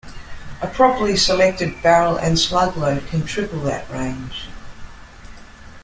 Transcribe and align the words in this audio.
A 0.63 0.67
properly 0.67 1.15
selected 1.15 1.79
barrel 1.83 2.17
and 2.17 2.39
slug 2.39 2.75
load 2.75 3.05
can 3.09 3.23
triple 3.23 3.59
that 3.65 3.87
range. 3.91 4.47